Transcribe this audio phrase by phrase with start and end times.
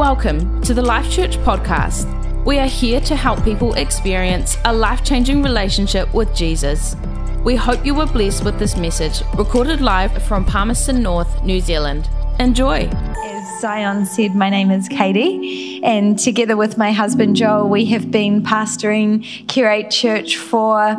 [0.00, 2.06] Welcome to the Life Church podcast.
[2.46, 6.96] We are here to help people experience a life changing relationship with Jesus.
[7.44, 12.08] We hope you were blessed with this message, recorded live from Palmerston North, New Zealand.
[12.38, 12.88] Enjoy.
[12.88, 18.10] As Zion said, my name is Katie, and together with my husband Joel, we have
[18.10, 20.96] been pastoring Curate Church for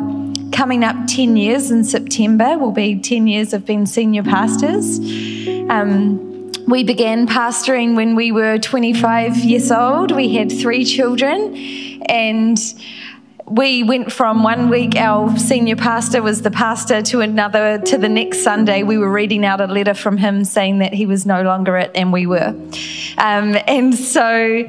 [0.52, 2.56] coming up 10 years in September.
[2.56, 5.00] We'll be 10 years of being senior pastors.
[5.68, 6.31] Um,
[6.72, 10.10] we began pastoring when we were 25 years old.
[10.10, 11.54] We had three children,
[12.06, 12.58] and
[13.46, 18.08] we went from one week our senior pastor was the pastor to another to the
[18.08, 21.42] next sunday we were reading out a letter from him saying that he was no
[21.42, 22.54] longer it and we were
[23.18, 24.64] um, and so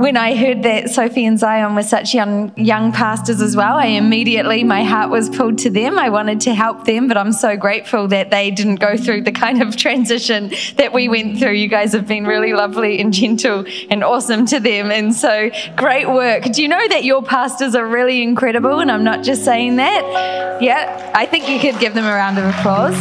[0.00, 3.84] when I heard that Sophie and Zion were such young young pastors as well, I
[3.84, 5.98] immediately my heart was pulled to them.
[5.98, 9.32] I wanted to help them, but I'm so grateful that they didn't go through the
[9.32, 11.52] kind of transition that we went through.
[11.52, 16.08] You guys have been really lovely and gentle and awesome to them, and so great
[16.08, 16.44] work.
[16.44, 18.80] Do you know that your pastors are really incredible?
[18.80, 20.62] And I'm not just saying that.
[20.62, 22.98] Yeah, I think you could give them a round of applause.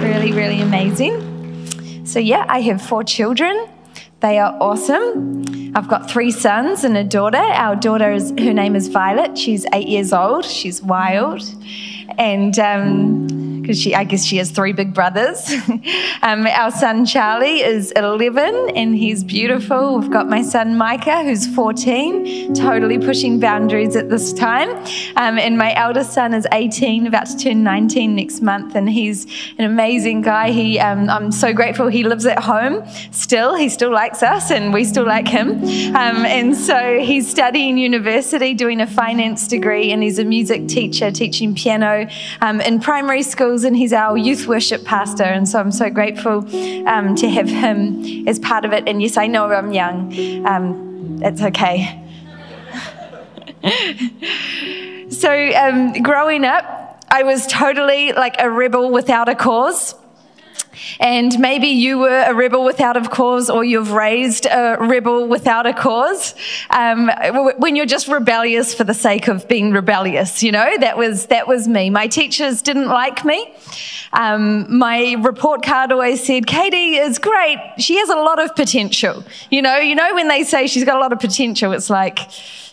[0.00, 1.31] Really, really amazing.
[2.12, 3.66] So, yeah, I have four children.
[4.20, 5.72] They are awesome.
[5.74, 7.38] I've got three sons and a daughter.
[7.38, 9.38] Our daughter is her name is Violet.
[9.38, 10.44] She's eight years old.
[10.44, 11.42] She's wild,
[12.18, 15.50] and um, because she, I guess she has three big brothers.
[16.22, 19.98] um, our son Charlie is 11 and he's beautiful.
[19.98, 24.70] We've got my son Micah, who's 14, totally pushing boundaries at this time.
[25.16, 29.26] Um, and my eldest son is 18, about to turn 19 next month, and he's
[29.58, 30.50] an amazing guy.
[30.50, 33.54] He, um, I'm so grateful he lives at home still.
[33.54, 35.62] He still likes us, and we still like him.
[35.94, 41.12] Um, and so he's studying university, doing a finance degree, and he's a music teacher,
[41.12, 42.08] teaching piano
[42.40, 45.24] um, in primary school and he's our youth worship pastor.
[45.24, 46.38] And so I'm so grateful
[46.88, 48.88] um, to have him as part of it.
[48.88, 50.46] And yes, I know I'm young.
[50.46, 51.98] Um, it's okay.
[55.10, 59.94] so um, growing up, I was totally like a rebel without a cause.
[61.00, 65.66] And maybe you were a rebel without a cause, or you've raised a rebel without
[65.66, 66.34] a cause.
[66.70, 67.10] Um,
[67.58, 71.46] when you're just rebellious for the sake of being rebellious, you know, that was that
[71.46, 71.90] was me.
[71.90, 73.54] My teachers didn't like me.
[74.12, 77.58] Um, my report card always said, "Katie is great.
[77.78, 80.96] She has a lot of potential." You know, you know when they say she's got
[80.96, 82.18] a lot of potential, it's like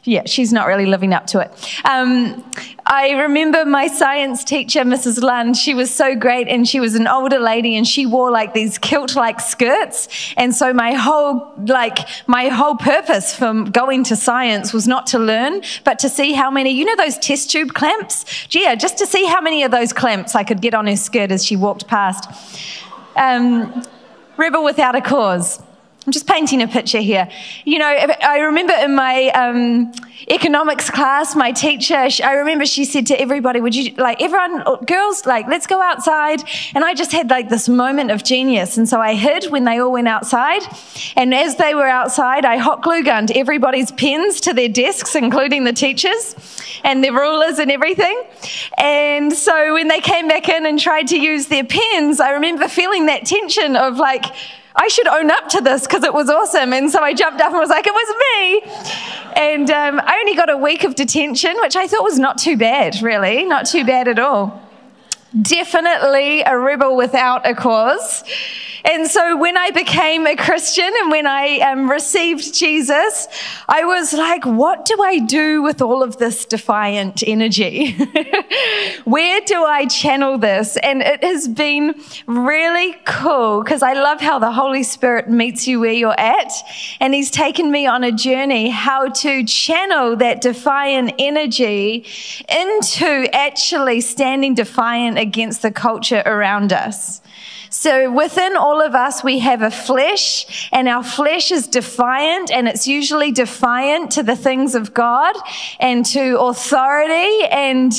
[0.04, 1.52] yeah, she's not really living up to it.
[1.86, 2.44] Um,
[2.86, 5.22] I remember my science teacher, Mrs.
[5.22, 8.54] Lund, she was so great and she was an older lady and she wore like
[8.54, 10.08] these kilt like skirts.
[10.38, 15.20] And so my whole, like, my whole purpose from going to science was not to
[15.20, 18.26] learn, but to see how many, you know, those test tube clamps?
[18.50, 21.32] Yeah, just to see how many of those clamps I could get on her skirt
[21.32, 22.30] as she walked past.
[23.16, 23.84] Um,
[24.38, 25.62] rebel without a cause.
[26.10, 27.30] I'm just painting a picture here.
[27.66, 29.92] You know, I remember in my um,
[30.28, 35.28] economics class, my teacher, I remember she said to everybody, Would you, like, everyone, girls,
[35.28, 36.42] like, let's go outside.
[36.74, 38.76] And I just had like this moment of genius.
[38.76, 40.64] And so I hid when they all went outside.
[41.16, 45.64] And as they were outside, I hot glue gunned everybody's pens to their desks, including
[45.64, 46.36] the teachers
[46.84, 48.20] and their rulers and everything.
[48.80, 52.68] And so when they came back in and tried to use their pens, I remember
[52.68, 54.26] feeling that tension of like,
[54.82, 56.72] I should own up to this because it was awesome.
[56.72, 58.62] And so I jumped up and was like, it was me.
[59.36, 62.56] And um, I only got a week of detention, which I thought was not too
[62.56, 64.64] bad, really, not too bad at all.
[65.42, 68.24] Definitely a rebel without a cause.
[68.86, 73.28] And so when I became a Christian and when I um, received Jesus,
[73.68, 77.92] I was like, what do I do with all of this defiant energy?
[79.04, 80.78] Where do I channel this?
[80.78, 81.96] And it has been
[82.26, 86.52] really cool because I love how the Holy Spirit meets you where you're at.
[87.00, 92.06] And He's taken me on a journey how to channel that defiant energy
[92.50, 97.22] into actually standing defiant against the culture around us.
[97.70, 102.68] So within all of us, we have a flesh, and our flesh is defiant, and
[102.68, 105.36] it's usually defiant to the things of God
[105.80, 107.46] and to authority.
[107.52, 107.94] And,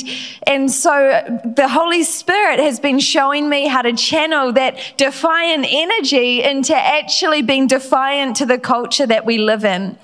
[0.45, 6.43] and so the Holy Spirit has been showing me how to channel that defiant energy
[6.43, 9.97] into actually being defiant to the culture that we live in.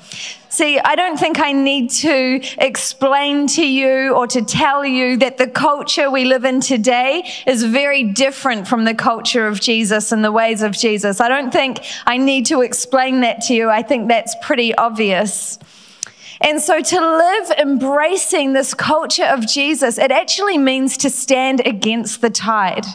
[0.50, 5.38] See, I don't think I need to explain to you or to tell you that
[5.38, 10.24] the culture we live in today is very different from the culture of Jesus and
[10.24, 11.20] the ways of Jesus.
[11.20, 13.70] I don't think I need to explain that to you.
[13.70, 15.60] I think that's pretty obvious.
[16.40, 22.22] And so to live embracing this culture of Jesus, it actually means to stand against
[22.22, 22.86] the tide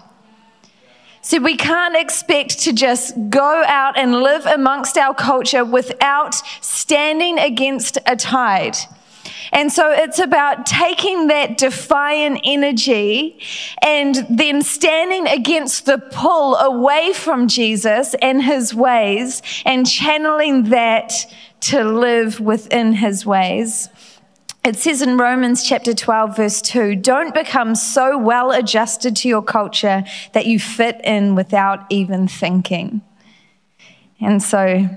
[1.25, 7.39] So we can't expect to just go out and live amongst our culture without standing
[7.39, 8.77] against a tide.
[9.53, 13.39] And so it's about taking that defiant energy
[13.83, 21.13] and then standing against the pull away from Jesus and his ways and channeling that
[21.61, 23.89] to live within his ways.
[24.65, 29.43] It says in Romans chapter 12, verse 2 don't become so well adjusted to your
[29.43, 30.05] culture
[30.35, 33.03] that you fit in without even thinking.
[34.21, 34.89] And so,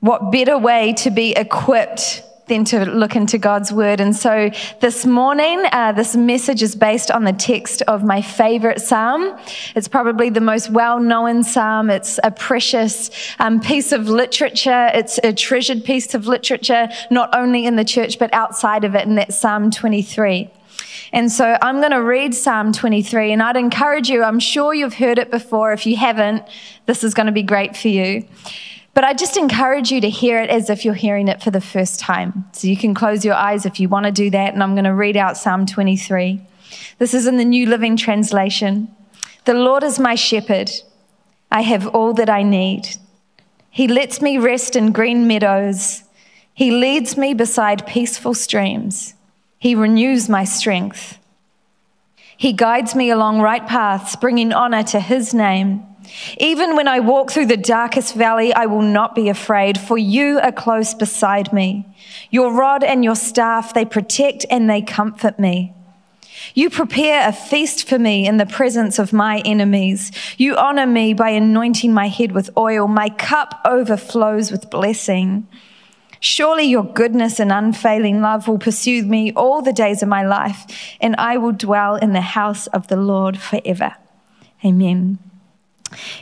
[0.00, 4.00] what better way to be equipped then to look into God's word.
[4.00, 4.50] And so
[4.80, 9.38] this morning, uh, this message is based on the text of my favorite psalm.
[9.74, 11.88] It's probably the most well known psalm.
[11.88, 17.64] It's a precious um, piece of literature, it's a treasured piece of literature, not only
[17.64, 20.50] in the church, but outside of it, and that's Psalm 23.
[21.12, 24.94] And so I'm going to read Psalm 23, and I'd encourage you, I'm sure you've
[24.94, 25.72] heard it before.
[25.72, 26.42] If you haven't,
[26.86, 28.26] this is going to be great for you.
[28.92, 31.60] But I just encourage you to hear it as if you're hearing it for the
[31.60, 32.44] first time.
[32.52, 34.52] So you can close your eyes if you want to do that.
[34.52, 36.40] And I'm going to read out Psalm 23.
[36.98, 38.94] This is in the New Living Translation.
[39.44, 40.70] The Lord is my shepherd.
[41.50, 42.96] I have all that I need.
[43.70, 46.02] He lets me rest in green meadows.
[46.52, 49.14] He leads me beside peaceful streams.
[49.58, 51.18] He renews my strength.
[52.36, 55.86] He guides me along right paths, bringing honor to his name.
[56.38, 60.38] Even when I walk through the darkest valley, I will not be afraid, for you
[60.40, 61.86] are close beside me.
[62.30, 65.74] Your rod and your staff, they protect and they comfort me.
[66.54, 70.10] You prepare a feast for me in the presence of my enemies.
[70.38, 72.88] You honor me by anointing my head with oil.
[72.88, 75.46] My cup overflows with blessing.
[76.18, 80.66] Surely your goodness and unfailing love will pursue me all the days of my life,
[81.00, 83.96] and I will dwell in the house of the Lord forever.
[84.64, 85.18] Amen.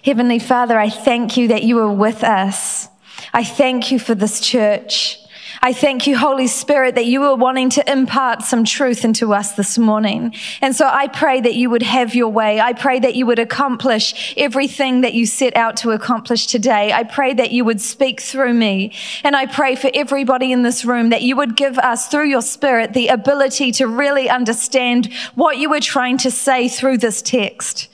[0.05, 2.89] Heavenly Father, I thank you that you are with us.
[3.33, 5.19] I thank you for this church.
[5.61, 9.53] I thank you, Holy Spirit, that you are wanting to impart some truth into us
[9.53, 10.35] this morning.
[10.61, 12.61] And so I pray that you would have your way.
[12.61, 16.93] I pray that you would accomplish everything that you set out to accomplish today.
[16.93, 18.93] I pray that you would speak through me.
[19.25, 22.43] And I pray for everybody in this room that you would give us, through your
[22.43, 27.89] Spirit, the ability to really understand what you were trying to say through this text.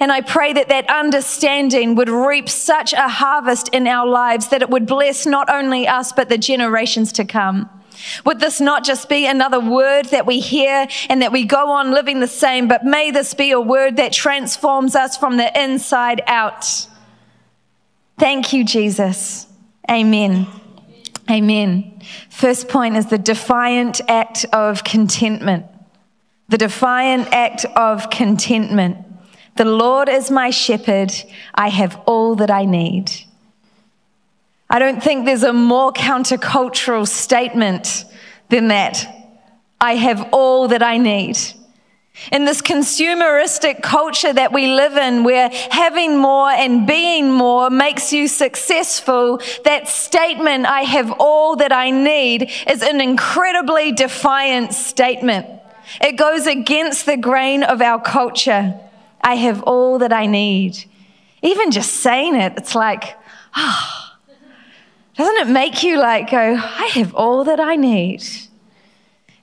[0.00, 4.62] And I pray that that understanding would reap such a harvest in our lives that
[4.62, 7.68] it would bless not only us, but the generations to come.
[8.24, 11.90] Would this not just be another word that we hear and that we go on
[11.90, 16.22] living the same, but may this be a word that transforms us from the inside
[16.26, 16.86] out?
[18.18, 19.46] Thank you, Jesus.
[19.90, 20.46] Amen.
[21.30, 22.00] Amen.
[22.30, 25.66] First point is the defiant act of contentment.
[26.48, 28.98] The defiant act of contentment.
[29.58, 31.12] The Lord is my shepherd.
[31.52, 33.10] I have all that I need.
[34.70, 38.04] I don't think there's a more countercultural statement
[38.50, 39.04] than that.
[39.80, 41.38] I have all that I need.
[42.30, 48.12] In this consumeristic culture that we live in, where having more and being more makes
[48.12, 55.46] you successful, that statement, I have all that I need, is an incredibly defiant statement.
[56.00, 58.80] It goes against the grain of our culture.
[59.20, 60.84] I have all that I need.
[61.42, 63.16] Even just saying it, it's like,
[63.54, 64.34] ah, oh,
[65.16, 68.22] doesn't it make you like go, I have all that I need?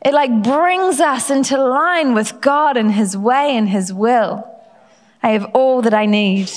[0.06, 4.48] It like brings us into line with God and His way and His will.
[5.24, 6.52] I have all that I need.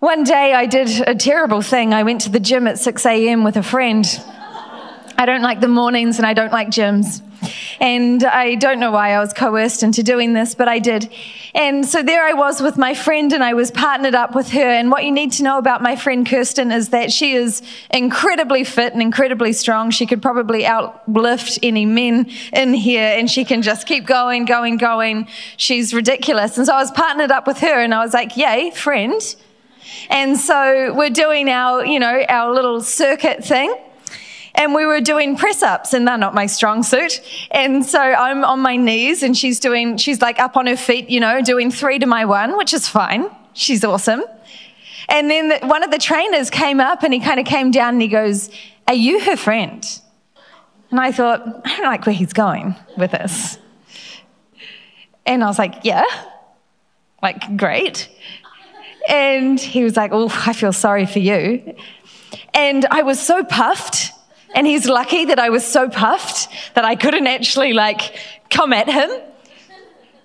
[0.00, 1.94] One day I did a terrible thing.
[1.94, 3.44] I went to the gym at 6 a.m.
[3.44, 4.04] with a friend.
[5.16, 7.22] I don't like the mornings and I don't like gyms.
[7.80, 11.10] And I don't know why I was coerced into doing this, but I did.
[11.54, 14.60] And so there I was with my friend, and I was partnered up with her.
[14.60, 18.64] And what you need to know about my friend Kirsten is that she is incredibly
[18.64, 19.90] fit and incredibly strong.
[19.90, 24.76] She could probably outlift any men in here, and she can just keep going, going,
[24.76, 25.28] going.
[25.56, 26.58] She's ridiculous.
[26.58, 29.20] And so I was partnered up with her, and I was like, Yay, friend.
[30.08, 33.74] And so we're doing our, you know, our little circuit thing
[34.60, 37.22] and we were doing press ups, and they're not my strong suit.
[37.50, 41.08] And so I'm on my knees, and she's doing, she's like up on her feet,
[41.08, 43.30] you know, doing three to my one, which is fine.
[43.54, 44.22] She's awesome.
[45.08, 47.94] And then the, one of the trainers came up and he kind of came down
[47.94, 48.50] and he goes,
[48.86, 49.82] Are you her friend?
[50.90, 53.56] And I thought, I don't like where he's going with this.
[55.24, 56.04] And I was like, Yeah,
[57.22, 58.10] like, great.
[59.08, 61.76] And he was like, Oh, I feel sorry for you.
[62.52, 64.12] And I was so puffed
[64.54, 68.16] and he's lucky that I was so puffed that I couldn't actually like
[68.50, 69.10] come at him.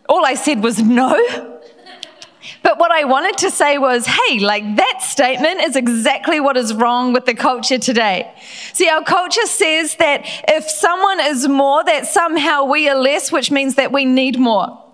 [0.07, 1.51] All I said was no.
[2.63, 6.73] But what I wanted to say was, hey, like that statement is exactly what is
[6.73, 8.31] wrong with the culture today.
[8.73, 13.51] See, our culture says that if someone is more, that somehow we are less, which
[13.51, 14.84] means that we need more.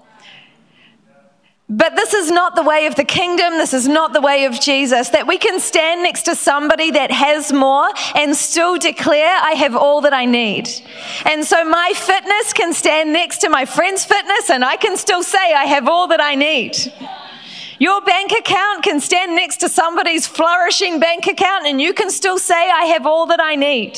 [1.74, 3.54] But this is not the way of the kingdom.
[3.54, 5.08] This is not the way of Jesus.
[5.08, 9.74] That we can stand next to somebody that has more and still declare, I have
[9.74, 10.70] all that I need.
[11.26, 15.24] And so my fitness can stand next to my friend's fitness and I can still
[15.24, 16.76] say, I have all that I need.
[17.80, 22.38] Your bank account can stand next to somebody's flourishing bank account and you can still
[22.38, 23.98] say, I have all that I need.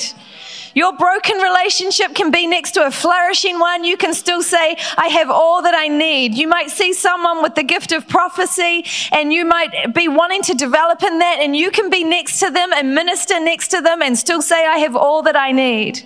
[0.73, 3.83] Your broken relationship can be next to a flourishing one.
[3.83, 6.33] You can still say, I have all that I need.
[6.35, 10.55] You might see someone with the gift of prophecy and you might be wanting to
[10.55, 14.01] develop in that and you can be next to them and minister next to them
[14.01, 16.01] and still say, I have all that I need.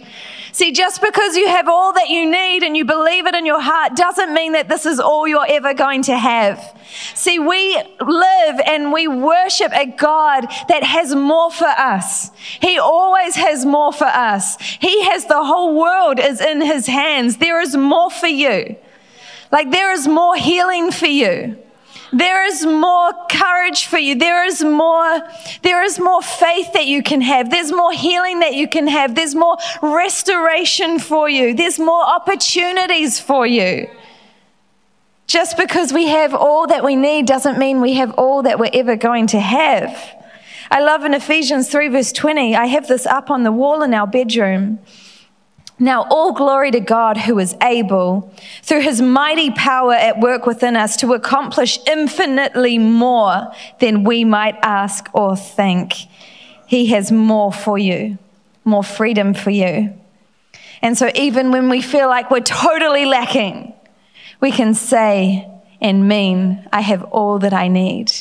[0.57, 3.61] See, just because you have all that you need and you believe it in your
[3.61, 6.75] heart doesn't mean that this is all you're ever going to have.
[7.13, 12.31] See, we live and we worship a God that has more for us.
[12.59, 14.59] He always has more for us.
[14.59, 17.37] He has the whole world is in his hands.
[17.37, 18.77] There is more for you.
[19.51, 21.55] Like there is more healing for you.
[22.13, 24.15] There is more courage for you.
[24.15, 25.21] There is more,
[25.61, 27.49] there is more faith that you can have.
[27.49, 29.15] There's more healing that you can have.
[29.15, 31.53] There's more restoration for you.
[31.53, 33.89] There's more opportunities for you.
[35.27, 38.71] Just because we have all that we need doesn't mean we have all that we're
[38.73, 40.15] ever going to have.
[40.71, 43.93] I love in Ephesians 3, verse 20, I have this up on the wall in
[43.93, 44.79] our bedroom.
[45.79, 50.75] Now, all glory to God who is able, through his mighty power at work within
[50.75, 55.93] us, to accomplish infinitely more than we might ask or think.
[56.65, 58.17] He has more for you,
[58.65, 59.93] more freedom for you.
[60.81, 63.73] And so, even when we feel like we're totally lacking,
[64.41, 65.47] we can say
[65.79, 68.11] and mean, I have all that I need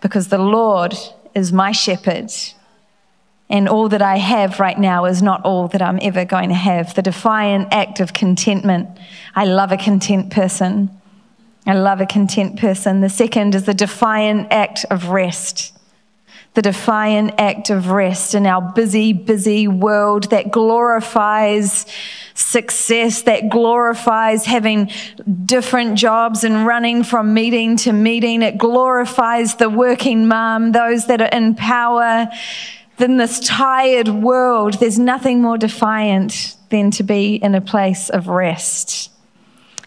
[0.00, 0.94] because the Lord
[1.34, 2.30] is my shepherd
[3.48, 6.54] and all that I have right now is not all that I'm ever going to
[6.54, 6.94] have.
[6.94, 8.88] The defiant act of contentment.
[9.34, 10.90] I love a content person.
[11.66, 13.00] I love a content person.
[13.00, 15.72] The second is the defiant act of rest.
[16.54, 21.86] The defiant act of rest in our busy, busy world that glorifies
[22.34, 24.90] success, that glorifies having
[25.44, 28.42] different jobs and running from meeting to meeting.
[28.42, 32.28] It glorifies the working mom, those that are in power
[32.98, 38.28] than this tired world, there's nothing more defiant than to be in a place of
[38.28, 39.10] rest.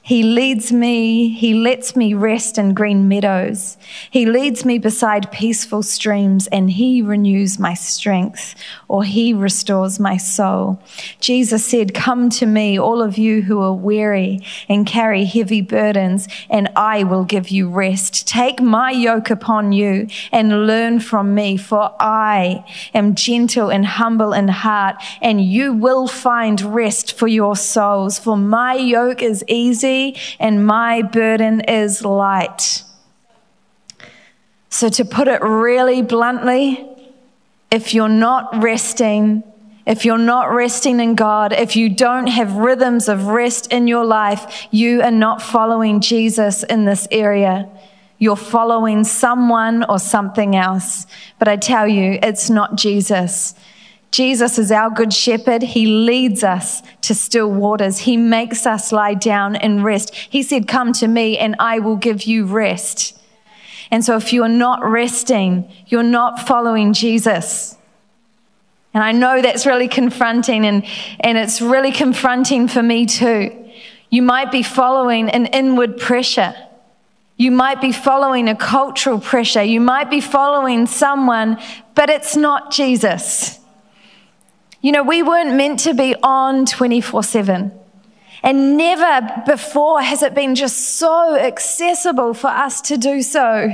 [0.10, 3.78] He leads me, He lets me rest in green meadows.
[4.10, 8.56] He leads me beside peaceful streams, and He renews my strength,
[8.88, 10.82] or He restores my soul.
[11.20, 16.28] Jesus said, Come to me, all of you who are weary and carry heavy burdens,
[16.50, 18.28] and I will give you rest.
[18.28, 24.34] Take my yoke upon you and learn from me, for I am gentle and humble
[24.34, 28.18] in heart, and you will find rest for your souls.
[28.18, 29.99] For my yoke is easy
[30.40, 32.84] and my burden is light.
[34.70, 36.88] So, to put it really bluntly,
[37.72, 39.44] if you're not resting,
[39.86, 44.06] if you're not resting in God, if you don't have rhythms of rest in your
[44.06, 47.68] life, you are not following Jesus in this area.
[48.20, 51.08] You're following someone or something else.
[51.40, 53.56] But I tell you, it's not Jesus.
[54.12, 55.62] Jesus is our good shepherd.
[55.62, 58.00] He leads us to still waters.
[58.00, 60.16] He makes us lie down and rest.
[60.16, 63.18] He said, Come to me and I will give you rest.
[63.92, 67.78] And so if you're not resting, you're not following Jesus.
[68.94, 70.84] And I know that's really confronting and,
[71.20, 73.56] and it's really confronting for me too.
[74.10, 76.56] You might be following an inward pressure.
[77.38, 79.64] You might be following a cultural pressure.
[79.64, 81.58] You might be following someone,
[81.94, 83.59] but it's not Jesus.
[84.82, 87.72] You know, we weren't meant to be on 24 7.
[88.42, 93.70] And never before has it been just so accessible for us to do so.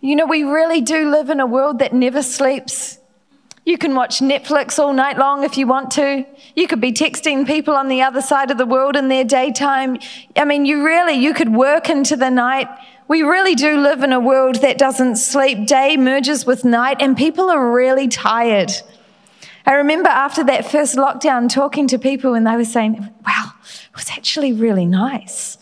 [0.00, 2.98] You know, we really do live in a world that never sleeps.
[3.66, 6.24] You can watch Netflix all night long if you want to.
[6.56, 9.98] You could be texting people on the other side of the world in their daytime.
[10.34, 12.68] I mean, you really, you could work into the night.
[13.08, 15.66] We really do live in a world that doesn't sleep.
[15.66, 18.72] Day merges with night and people are really tired.
[19.68, 22.94] I remember after that first lockdown talking to people and they were saying,
[23.26, 25.58] wow, it was actually really nice.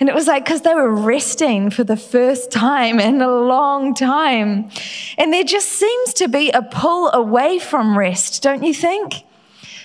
[0.00, 3.94] And it was like, because they were resting for the first time in a long
[3.94, 4.70] time.
[5.16, 9.22] And there just seems to be a pull away from rest, don't you think?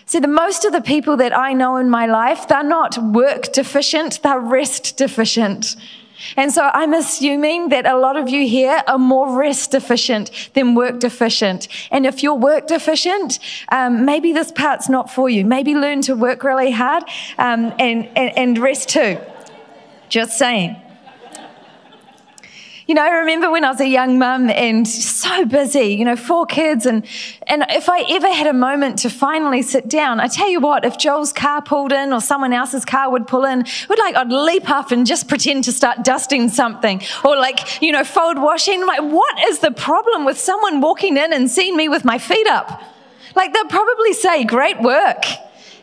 [0.07, 3.53] See, the most of the people that I know in my life, they're not work
[3.53, 5.75] deficient, they're rest deficient.
[6.37, 10.75] And so I'm assuming that a lot of you here are more rest deficient than
[10.75, 11.67] work deficient.
[11.91, 13.39] And if you're work deficient,
[13.71, 15.45] um, maybe this part's not for you.
[15.45, 17.03] Maybe learn to work really hard
[17.37, 19.17] um, and, and, and rest too.
[20.09, 20.82] Just saying.
[22.85, 26.17] You know, I remember when I was a young mum and so busy, you know,
[26.17, 26.85] four kids.
[26.85, 27.05] And,
[27.47, 30.83] and if I ever had a moment to finally sit down, I tell you what,
[30.83, 34.33] if Joel's car pulled in or someone else's car would pull in, would like, I'd
[34.33, 38.85] leap up and just pretend to start dusting something or like, you know, fold washing.
[38.85, 42.47] Like, what is the problem with someone walking in and seeing me with my feet
[42.47, 42.81] up?
[43.33, 45.23] Like, they'll probably say, great work,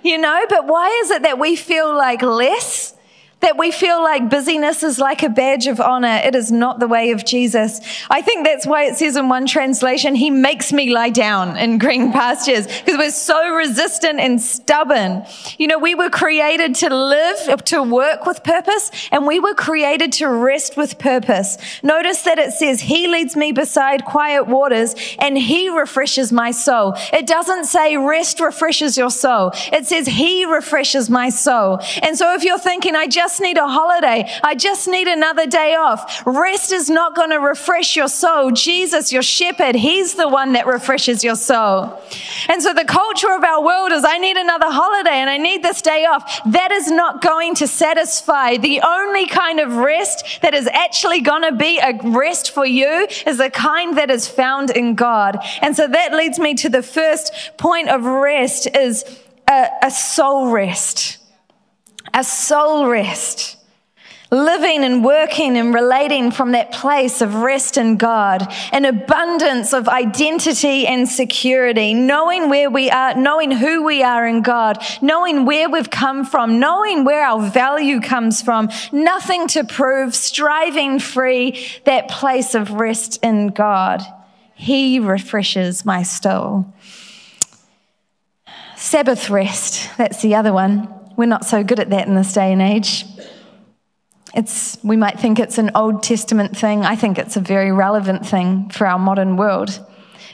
[0.02, 2.94] you know, but why is it that we feel like less?
[3.40, 6.20] That we feel like busyness is like a badge of honor.
[6.22, 7.80] It is not the way of Jesus.
[8.10, 11.78] I think that's why it says in one translation, He makes me lie down in
[11.78, 15.24] green pastures because we're so resistant and stubborn.
[15.58, 20.12] You know, we were created to live, to work with purpose, and we were created
[20.14, 21.56] to rest with purpose.
[21.82, 26.94] Notice that it says, He leads me beside quiet waters and He refreshes my soul.
[27.12, 29.52] It doesn't say rest refreshes your soul.
[29.72, 31.80] It says He refreshes my soul.
[32.02, 34.28] And so if you're thinking, I just just need a holiday.
[34.42, 36.20] I just need another day off.
[36.26, 38.50] Rest is not going to refresh your soul.
[38.50, 42.02] Jesus, your shepherd, he's the one that refreshes your soul.
[42.48, 45.62] And so the culture of our world is I need another holiday and I need
[45.62, 46.40] this day off.
[46.44, 48.56] That is not going to satisfy.
[48.56, 53.06] The only kind of rest that is actually going to be a rest for you
[53.28, 55.38] is the kind that is found in God.
[55.62, 59.04] And so that leads me to the first point of rest is
[59.48, 61.19] a, a soul rest
[62.12, 63.56] a soul rest,
[64.32, 69.88] living and working and relating from that place of rest in God, an abundance of
[69.88, 75.68] identity and security, knowing where we are, knowing who we are in God, knowing where
[75.68, 82.08] we've come from, knowing where our value comes from, nothing to prove, striving free, that
[82.08, 84.00] place of rest in God.
[84.54, 86.72] He refreshes my soul.
[88.76, 90.99] Sabbath rest, that's the other one.
[91.20, 93.04] We're not so good at that in this day and age.
[94.34, 96.86] It's, we might think it's an Old Testament thing.
[96.86, 99.86] I think it's a very relevant thing for our modern world.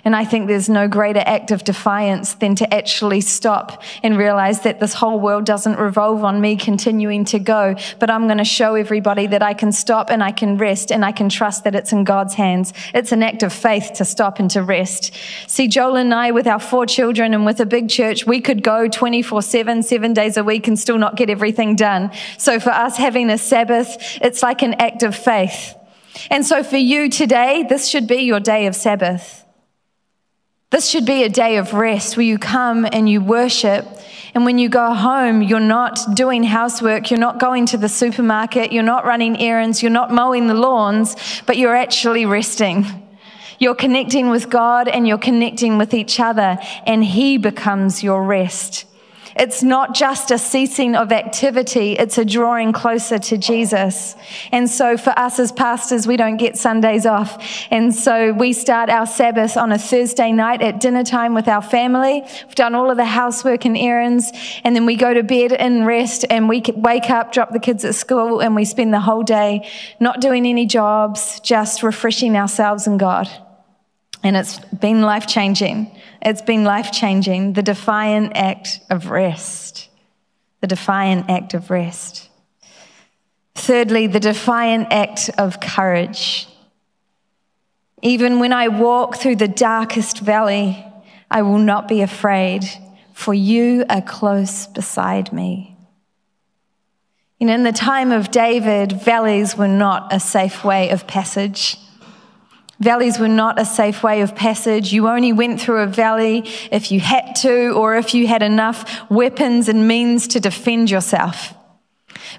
[0.04, 4.60] And I think there's no greater act of defiance than to actually stop and realize
[4.60, 8.44] that this whole world doesn't revolve on me continuing to go, but I'm going to
[8.44, 11.74] show everybody that I can stop and I can rest and I can trust that
[11.74, 12.72] it's in God's hands.
[12.94, 15.14] It's an act of faith to stop and to rest.
[15.46, 18.62] See, Joel and I, with our four children and with a big church, we could
[18.62, 22.10] go 24 7, seven days a week and still not get everything done.
[22.38, 25.74] So for us having a Sabbath, it's like an act of faith.
[26.30, 29.45] And so for you today, this should be your day of Sabbath.
[30.72, 33.86] This should be a day of rest where you come and you worship.
[34.34, 38.72] And when you go home, you're not doing housework, you're not going to the supermarket,
[38.72, 41.14] you're not running errands, you're not mowing the lawns,
[41.46, 42.84] but you're actually resting.
[43.60, 48.86] You're connecting with God and you're connecting with each other, and He becomes your rest.
[49.38, 54.16] It's not just a ceasing of activity, it's a drawing closer to Jesus.
[54.50, 57.38] And so for us as pastors, we don't get Sundays off.
[57.70, 61.60] And so we start our Sabbath on a Thursday night at dinner time with our
[61.60, 62.22] family.
[62.22, 64.32] We've done all of the housework and errands,
[64.64, 67.84] and then we go to bed and rest, and we wake up, drop the kids
[67.84, 69.68] at school, and we spend the whole day
[70.00, 73.28] not doing any jobs, just refreshing ourselves in God.
[74.26, 75.96] And it's been life changing.
[76.20, 77.52] It's been life changing.
[77.52, 79.88] The defiant act of rest.
[80.62, 82.28] The defiant act of rest.
[83.54, 86.48] Thirdly, the defiant act of courage.
[88.02, 90.84] Even when I walk through the darkest valley,
[91.30, 92.64] I will not be afraid,
[93.12, 95.76] for you are close beside me.
[97.38, 101.78] You know, in the time of David, valleys were not a safe way of passage.
[102.78, 104.92] Valleys were not a safe way of passage.
[104.92, 109.10] You only went through a valley if you had to or if you had enough
[109.10, 111.54] weapons and means to defend yourself.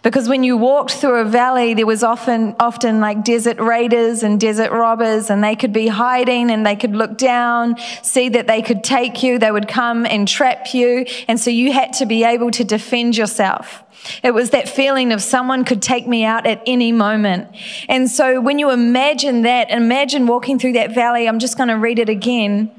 [0.04, 4.40] Because when you walked through a valley, there was often, often like desert raiders and
[4.40, 8.62] desert robbers, and they could be hiding and they could look down, see that they
[8.62, 9.40] could take you.
[9.40, 11.06] They would come and trap you.
[11.28, 13.84] And so you had to be able to defend yourself.
[14.24, 17.50] It was that feeling of someone could take me out at any moment.
[17.90, 21.78] And so when you imagine that, imagine walking through that valley, I'm just going to
[21.78, 22.72] read it again.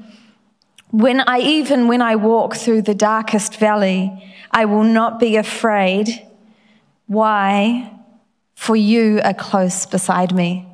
[0.91, 6.25] When I, even when I walk through the darkest valley, I will not be afraid.
[7.09, 7.91] Why?
[8.53, 10.67] For you are close beside me.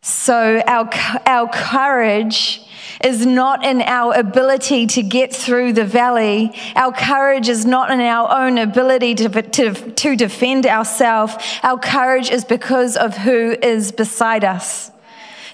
[0.00, 0.88] So our,
[1.26, 2.62] our courage
[3.04, 6.54] is not in our ability to get through the valley.
[6.76, 11.34] Our courage is not in our own ability to, to, to defend ourselves.
[11.62, 14.90] Our courage is because of who is beside us.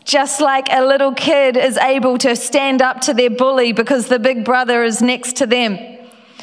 [0.05, 4.21] Just like a little kid is able to stand up to their bully because the
[4.21, 5.79] big brother is next to them.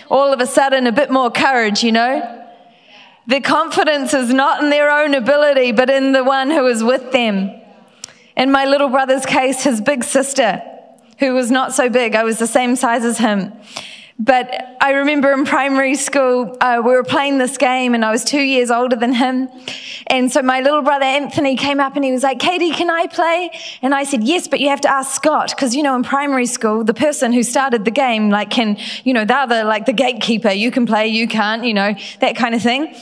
[0.09, 2.42] All of a sudden, a bit more courage, you know?
[3.27, 7.11] Their confidence is not in their own ability, but in the one who is with
[7.11, 7.51] them.
[8.35, 10.61] In my little brother's case, his big sister,
[11.19, 13.53] who was not so big, I was the same size as him.
[14.19, 18.23] But I remember in primary school, uh, we were playing this game, and I was
[18.23, 19.49] two years older than him.
[20.07, 23.07] And so my little brother Anthony came up and he was like, Katie, can I
[23.07, 23.49] play?
[23.81, 25.49] And I said, Yes, but you have to ask Scott.
[25.49, 29.13] Because, you know, in primary school, the person who started the game, like, can, you
[29.13, 30.51] know, they're the, like the gatekeeper.
[30.51, 32.95] You can play, you can't, you know, that kind of thing.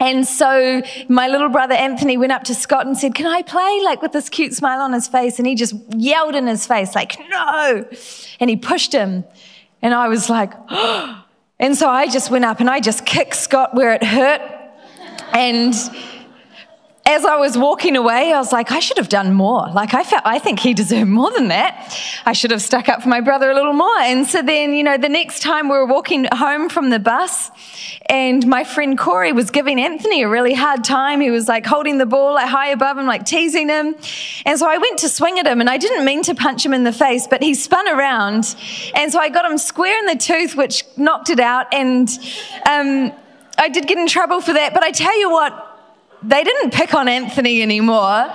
[0.00, 3.80] And so my little brother Anthony went up to Scott and said, Can I play?
[3.84, 5.38] Like with this cute smile on his face.
[5.38, 7.86] And he just yelled in his face, like, No.
[8.40, 9.24] And he pushed him.
[9.82, 11.24] And I was like, oh.
[11.60, 14.40] And so I just went up and I just kicked Scott where it hurt.
[15.34, 15.74] And
[17.10, 19.68] as I was walking away, I was like, I should have done more.
[19.74, 21.98] Like, I felt, I think he deserved more than that.
[22.24, 23.98] I should have stuck up for my brother a little more.
[23.98, 27.50] And so then, you know, the next time we were walking home from the bus,
[28.06, 31.20] and my friend Corey was giving Anthony a really hard time.
[31.20, 33.96] He was like holding the ball like high above him, like teasing him.
[34.46, 36.72] And so I went to swing at him, and I didn't mean to punch him
[36.72, 38.54] in the face, but he spun around.
[38.94, 41.66] And so I got him square in the tooth, which knocked it out.
[41.74, 42.08] And
[42.68, 43.12] um,
[43.58, 44.74] I did get in trouble for that.
[44.74, 45.69] But I tell you what,
[46.22, 48.28] they didn't pick on Anthony anymore.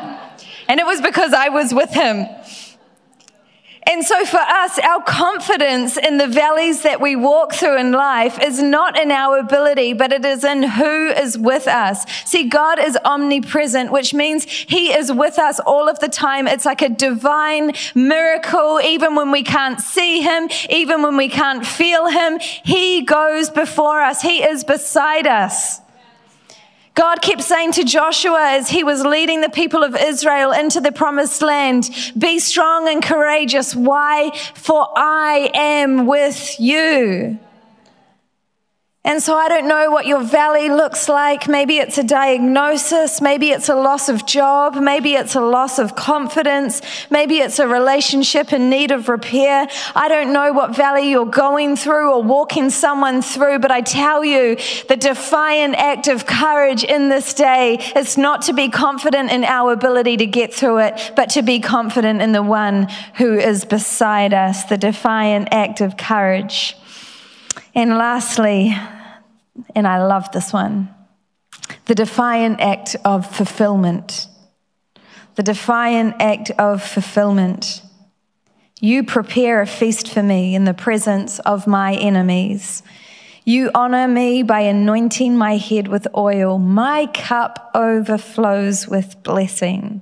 [0.68, 2.26] And it was because I was with him.
[3.88, 8.42] And so for us, our confidence in the valleys that we walk through in life
[8.42, 12.04] is not in our ability, but it is in who is with us.
[12.28, 16.48] See, God is omnipresent, which means He is with us all of the time.
[16.48, 21.66] It's like a divine miracle, even when we can't see Him, even when we can't
[21.66, 22.40] feel Him.
[22.40, 24.20] He goes before us.
[24.20, 25.80] He is beside us.
[26.96, 30.94] God kept saying to Joshua as he was leading the people of Israel into the
[30.94, 33.76] promised land, be strong and courageous.
[33.76, 34.32] Why?
[34.56, 37.38] For I am with you.
[39.06, 41.48] And so I don't know what your valley looks like.
[41.48, 43.22] Maybe it's a diagnosis.
[43.22, 44.78] Maybe it's a loss of job.
[44.78, 46.82] Maybe it's a loss of confidence.
[47.12, 49.68] Maybe it's a relationship in need of repair.
[49.96, 54.26] I don't know what valley you're going through or walking someone through, but I tell
[54.26, 59.44] you the defiant act of courage in this day is not to be confident in
[59.44, 62.88] our ability to get through it, but to be confident in the one
[63.18, 64.64] who is beside us.
[64.64, 66.76] The defiant act of courage.
[67.76, 68.76] And lastly,
[69.76, 70.90] and I love this one
[71.86, 74.28] the defiant act of fulfillment.
[75.36, 77.82] The defiant act of fulfillment.
[78.80, 82.84] You prepare a feast for me in the presence of my enemies.
[83.44, 86.58] You honor me by anointing my head with oil.
[86.58, 90.02] My cup overflows with blessing.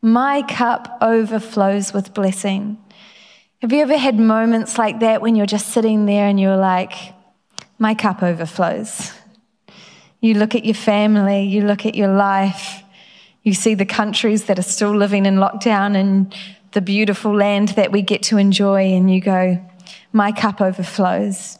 [0.00, 2.78] My cup overflows with blessing.
[3.60, 6.92] Have you ever had moments like that when you're just sitting there and you're like,
[7.78, 9.12] my cup overflows.
[10.20, 12.82] You look at your family, you look at your life,
[13.42, 16.34] you see the countries that are still living in lockdown and
[16.72, 19.64] the beautiful land that we get to enjoy, and you go,
[20.12, 21.58] My cup overflows.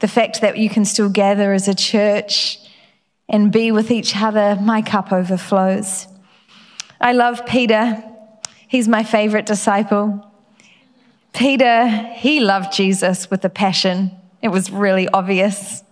[0.00, 2.58] The fact that you can still gather as a church
[3.28, 6.06] and be with each other, my cup overflows.
[7.00, 8.02] I love Peter.
[8.68, 10.26] He's my favorite disciple.
[11.32, 14.10] Peter, he loved Jesus with a passion.
[14.42, 15.82] It was really obvious.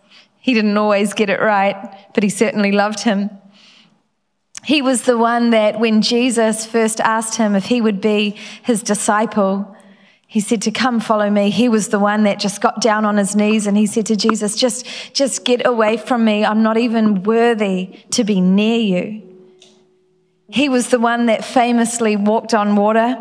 [0.40, 1.76] He didn't always get it right,
[2.14, 3.30] but he certainly loved him.
[4.64, 8.82] He was the one that when Jesus first asked him if he would be his
[8.82, 9.76] disciple,
[10.26, 11.48] he said to come follow me.
[11.48, 14.16] He was the one that just got down on his knees and he said to
[14.16, 16.44] Jesus, just, just get away from me.
[16.44, 19.22] I'm not even worthy to be near you.
[20.50, 23.16] He was the one that famously walked on water.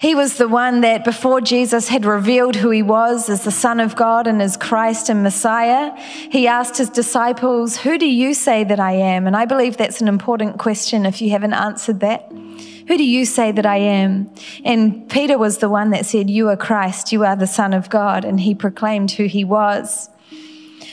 [0.00, 3.80] He was the one that before Jesus had revealed who he was as the Son
[3.80, 5.92] of God and as Christ and Messiah,
[6.30, 9.26] he asked his disciples, Who do you say that I am?
[9.26, 12.30] And I believe that's an important question if you haven't answered that.
[12.30, 14.30] Who do you say that I am?
[14.64, 17.90] And Peter was the one that said, You are Christ, you are the Son of
[17.90, 18.24] God.
[18.24, 20.10] And he proclaimed who he was.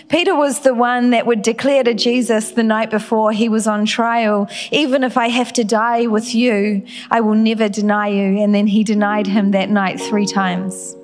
[0.07, 3.85] Peter was the one that would declare to Jesus the night before he was on
[3.85, 8.39] trial, even if I have to die with you, I will never deny you.
[8.41, 10.95] And then he denied him that night three times.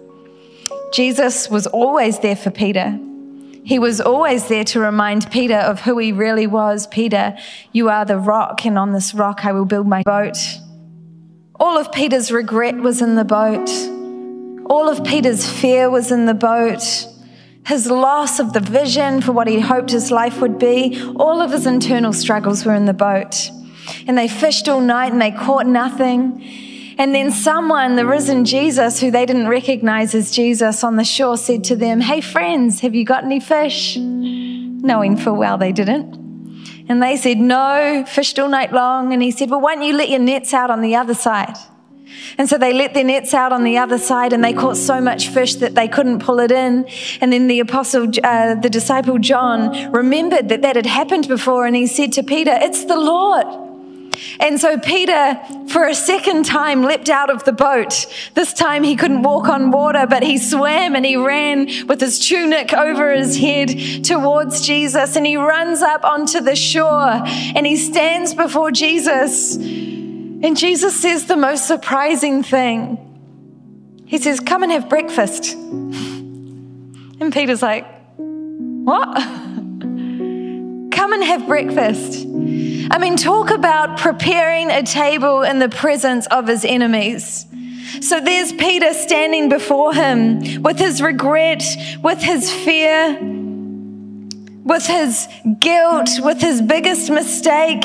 [0.94, 3.00] Jesus was always there for Peter.
[3.64, 6.88] He was always there to remind Peter of who he really was.
[6.88, 7.38] Peter,
[7.72, 10.38] you are the rock, and on this rock I will build my boat.
[11.60, 13.70] All of Peter's regret was in the boat.
[14.70, 17.08] All of Peter's fear was in the boat.
[17.66, 21.52] His loss of the vision for what he hoped his life would be, all of
[21.52, 23.50] his internal struggles were in the boat.
[24.08, 26.44] And they fished all night and they caught nothing.
[26.98, 31.38] And then someone, the risen Jesus, who they didn't recognize as Jesus on the shore,
[31.38, 33.98] said to them, Hey, friends, have you got any fish?
[33.98, 36.20] Knowing full well they didn't.
[36.90, 39.14] And they said, No, fished all night long.
[39.14, 41.56] And he said, Well, why don't you let your nets out on the other side?
[42.38, 45.02] And so they let their nets out on the other side and they caught so
[45.02, 46.86] much fish that they couldn't pull it in.
[47.20, 51.76] And then the apostle, uh, the disciple John, remembered that that had happened before and
[51.76, 53.46] he said to Peter, It's the Lord.
[54.40, 58.06] And so Peter, for a second time, leapt out of the boat.
[58.34, 62.20] This time he couldn't walk on water, but he swam and he ran with his
[62.20, 65.16] tunic over his head towards Jesus.
[65.16, 69.58] And he runs up onto the shore and he stands before Jesus.
[70.44, 73.08] And Jesus says the most surprising thing.
[74.06, 75.56] He says, Come and have breakfast.
[77.22, 77.86] And Peter's like,
[78.18, 79.16] What?
[79.16, 82.26] Come and have breakfast.
[82.92, 87.46] I mean, talk about preparing a table in the presence of his enemies.
[88.02, 91.64] So there's Peter standing before him with his regret,
[92.02, 93.20] with his fear,
[94.64, 95.28] with his
[95.60, 97.84] guilt, with his biggest mistake.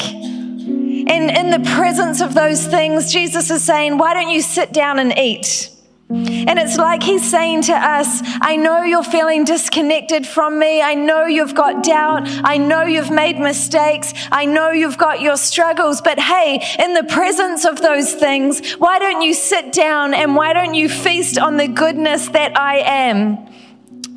[1.08, 4.98] And in the presence of those things, Jesus is saying, Why don't you sit down
[4.98, 5.70] and eat?
[6.08, 10.80] And it's like he's saying to us, I know you're feeling disconnected from me.
[10.80, 12.22] I know you've got doubt.
[12.44, 14.12] I know you've made mistakes.
[14.30, 16.00] I know you've got your struggles.
[16.00, 20.52] But hey, in the presence of those things, why don't you sit down and why
[20.52, 23.48] don't you feast on the goodness that I am?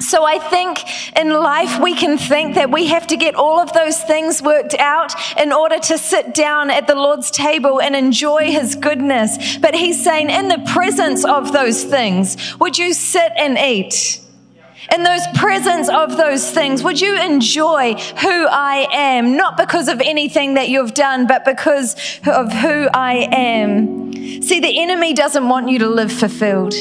[0.02, 0.80] So I think
[1.18, 4.74] in life we can think that we have to get all of those things worked
[4.76, 9.58] out in order to sit down at the Lord's table and enjoy his goodness.
[9.58, 14.22] But he's saying in the presence of those things, would you sit and eat?
[14.96, 19.36] In those presence of those things, would you enjoy who I am?
[19.36, 21.94] Not because of anything that you've done, but because
[22.26, 24.14] of who I am.
[24.42, 26.74] See, the enemy doesn't want you to live fulfilled.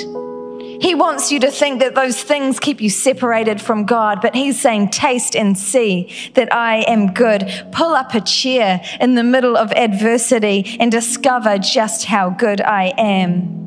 [0.81, 4.61] He wants you to think that those things keep you separated from God, but He's
[4.61, 7.51] saying, Taste and see that I am good.
[7.73, 12.93] Pull up a chair in the middle of adversity and discover just how good I
[12.97, 13.59] am.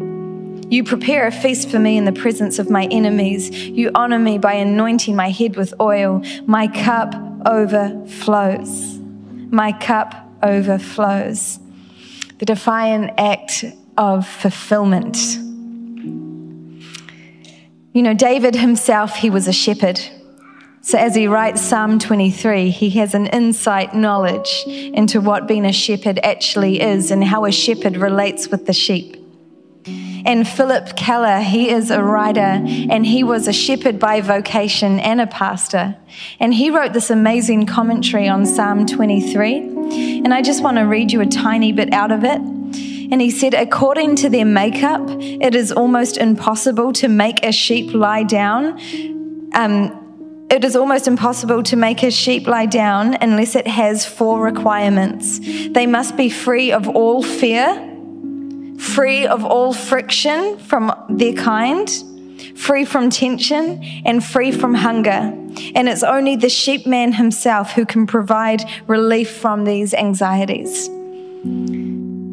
[0.72, 3.52] You prepare a feast for me in the presence of my enemies.
[3.54, 6.24] You honor me by anointing my head with oil.
[6.46, 7.14] My cup
[7.46, 8.98] overflows.
[9.50, 11.60] My cup overflows.
[12.40, 13.66] The defiant act
[13.98, 15.18] of fulfillment.
[17.94, 20.00] You know, David himself, he was a shepherd.
[20.80, 25.74] So as he writes Psalm 23, he has an insight knowledge into what being a
[25.74, 29.18] shepherd actually is and how a shepherd relates with the sheep.
[30.26, 35.20] And Phillip Keller, he is a writer and he was a shepherd by vocation and
[35.20, 35.98] a pastor.
[36.40, 39.58] And he wrote this amazing commentary on Psalm 23.
[40.24, 42.40] And I just want to read you a tiny bit out of it.
[43.12, 47.94] And he said, according to their makeup, it is almost impossible to make a sheep
[47.94, 48.80] lie down.
[49.54, 54.42] Um, it is almost impossible to make a sheep lie down unless it has four
[54.42, 55.40] requirements.
[55.70, 57.74] They must be free of all fear,
[58.78, 61.90] free of all friction from their kind,
[62.56, 65.34] free from tension, and free from hunger.
[65.76, 70.90] And it's only the sheep man himself who can provide relief from these anxieties.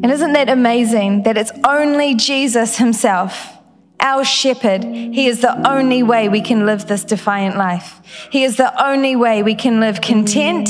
[0.01, 3.57] And isn't that amazing that it's only Jesus Himself,
[3.99, 4.85] our shepherd?
[4.85, 7.99] He is the only way we can live this defiant life.
[8.31, 10.69] He is the only way we can live content,